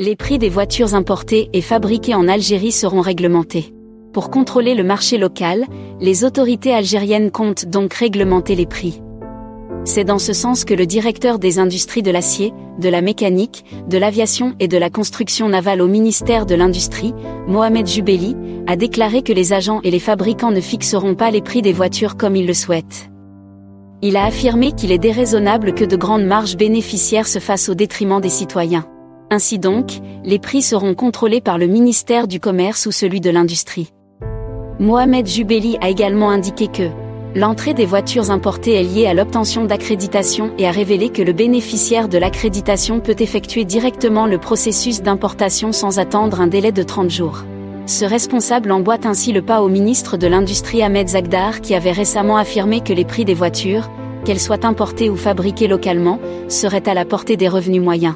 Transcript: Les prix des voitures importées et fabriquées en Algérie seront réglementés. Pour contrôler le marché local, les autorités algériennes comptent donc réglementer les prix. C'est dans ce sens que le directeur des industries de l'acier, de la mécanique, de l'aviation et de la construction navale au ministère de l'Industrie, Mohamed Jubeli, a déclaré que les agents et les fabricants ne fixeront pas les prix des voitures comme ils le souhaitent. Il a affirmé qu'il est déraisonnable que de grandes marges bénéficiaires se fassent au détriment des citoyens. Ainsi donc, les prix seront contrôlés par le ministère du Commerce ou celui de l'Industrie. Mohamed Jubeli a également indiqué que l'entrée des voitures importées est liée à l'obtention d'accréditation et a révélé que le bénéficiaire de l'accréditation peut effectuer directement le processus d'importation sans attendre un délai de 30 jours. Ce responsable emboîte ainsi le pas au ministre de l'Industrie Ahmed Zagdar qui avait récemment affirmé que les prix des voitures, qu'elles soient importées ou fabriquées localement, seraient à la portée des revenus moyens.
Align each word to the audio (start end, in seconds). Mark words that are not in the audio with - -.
Les 0.00 0.14
prix 0.14 0.38
des 0.38 0.48
voitures 0.48 0.94
importées 0.94 1.50
et 1.52 1.60
fabriquées 1.60 2.14
en 2.14 2.28
Algérie 2.28 2.70
seront 2.70 3.00
réglementés. 3.00 3.74
Pour 4.12 4.30
contrôler 4.30 4.76
le 4.76 4.84
marché 4.84 5.18
local, 5.18 5.64
les 6.00 6.22
autorités 6.22 6.72
algériennes 6.72 7.32
comptent 7.32 7.66
donc 7.66 7.94
réglementer 7.94 8.54
les 8.54 8.64
prix. 8.64 9.02
C'est 9.84 10.04
dans 10.04 10.20
ce 10.20 10.32
sens 10.32 10.64
que 10.64 10.72
le 10.72 10.86
directeur 10.86 11.40
des 11.40 11.58
industries 11.58 12.04
de 12.04 12.12
l'acier, 12.12 12.52
de 12.78 12.88
la 12.88 13.00
mécanique, 13.00 13.64
de 13.88 13.98
l'aviation 13.98 14.54
et 14.60 14.68
de 14.68 14.78
la 14.78 14.88
construction 14.88 15.48
navale 15.48 15.82
au 15.82 15.88
ministère 15.88 16.46
de 16.46 16.54
l'Industrie, 16.54 17.12
Mohamed 17.48 17.88
Jubeli, 17.88 18.36
a 18.68 18.76
déclaré 18.76 19.22
que 19.22 19.32
les 19.32 19.52
agents 19.52 19.80
et 19.82 19.90
les 19.90 19.98
fabricants 19.98 20.52
ne 20.52 20.60
fixeront 20.60 21.16
pas 21.16 21.32
les 21.32 21.42
prix 21.42 21.60
des 21.60 21.72
voitures 21.72 22.16
comme 22.16 22.36
ils 22.36 22.46
le 22.46 22.54
souhaitent. 22.54 23.10
Il 24.00 24.16
a 24.16 24.26
affirmé 24.26 24.70
qu'il 24.70 24.92
est 24.92 24.98
déraisonnable 24.98 25.74
que 25.74 25.84
de 25.84 25.96
grandes 25.96 26.24
marges 26.24 26.56
bénéficiaires 26.56 27.26
se 27.26 27.40
fassent 27.40 27.68
au 27.68 27.74
détriment 27.74 28.20
des 28.20 28.28
citoyens. 28.28 28.86
Ainsi 29.30 29.58
donc, 29.58 30.00
les 30.24 30.38
prix 30.38 30.62
seront 30.62 30.94
contrôlés 30.94 31.42
par 31.42 31.58
le 31.58 31.66
ministère 31.66 32.28
du 32.28 32.40
Commerce 32.40 32.86
ou 32.86 32.92
celui 32.92 33.20
de 33.20 33.28
l'Industrie. 33.28 33.92
Mohamed 34.80 35.26
Jubeli 35.26 35.76
a 35.82 35.90
également 35.90 36.30
indiqué 36.30 36.68
que 36.68 36.88
l'entrée 37.34 37.74
des 37.74 37.84
voitures 37.84 38.30
importées 38.30 38.80
est 38.80 38.84
liée 38.84 39.06
à 39.06 39.12
l'obtention 39.12 39.66
d'accréditation 39.66 40.52
et 40.56 40.66
a 40.66 40.70
révélé 40.70 41.10
que 41.10 41.20
le 41.20 41.34
bénéficiaire 41.34 42.08
de 42.08 42.16
l'accréditation 42.16 43.00
peut 43.00 43.16
effectuer 43.18 43.66
directement 43.66 44.26
le 44.26 44.38
processus 44.38 45.02
d'importation 45.02 45.72
sans 45.72 45.98
attendre 45.98 46.40
un 46.40 46.46
délai 46.46 46.72
de 46.72 46.82
30 46.82 47.10
jours. 47.10 47.44
Ce 47.84 48.06
responsable 48.06 48.72
emboîte 48.72 49.04
ainsi 49.04 49.32
le 49.32 49.42
pas 49.42 49.60
au 49.60 49.68
ministre 49.68 50.16
de 50.16 50.26
l'Industrie 50.26 50.82
Ahmed 50.82 51.08
Zagdar 51.08 51.60
qui 51.60 51.74
avait 51.74 51.92
récemment 51.92 52.38
affirmé 52.38 52.80
que 52.80 52.94
les 52.94 53.04
prix 53.04 53.26
des 53.26 53.34
voitures, 53.34 53.90
qu'elles 54.24 54.40
soient 54.40 54.64
importées 54.64 55.10
ou 55.10 55.16
fabriquées 55.16 55.68
localement, 55.68 56.18
seraient 56.48 56.88
à 56.88 56.94
la 56.94 57.04
portée 57.04 57.36
des 57.36 57.48
revenus 57.48 57.82
moyens. 57.82 58.14